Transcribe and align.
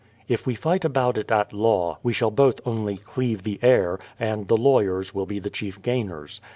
If 0.27 0.47
we 0.47 0.55
fight 0.55 0.83
about 0.83 1.19
it 1.19 1.29
at 1.31 1.53
law, 1.53 1.99
we 2.01 2.11
shall 2.11 2.31
both 2.31 2.59
only 2.65 2.97
cleave 2.97 3.43
the 3.43 3.59
air, 3.61 3.99
and 4.19 4.47
the 4.47 4.57
lawyers 4.57 5.13
will 5.13 5.27
be 5.27 5.37
the 5.37 5.51
chief 5.51 5.79
gainers. 5.83 6.41